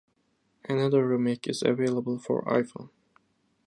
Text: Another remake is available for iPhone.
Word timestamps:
Another 0.67 1.07
remake 1.07 1.47
is 1.47 1.61
available 1.61 2.17
for 2.17 2.41
iPhone. 2.45 2.89